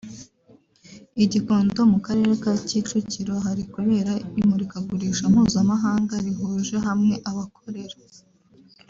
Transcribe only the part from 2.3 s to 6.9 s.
ka Kicukiro hari kubera imurikagurisha mpuzamahanga rihurije